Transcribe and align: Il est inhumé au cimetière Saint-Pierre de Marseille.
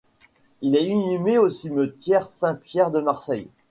Il 0.61 0.75
est 0.75 0.87
inhumé 0.87 1.37
au 1.37 1.47
cimetière 1.49 2.25
Saint-Pierre 2.25 2.89
de 2.89 3.01
Marseille. 3.01 3.51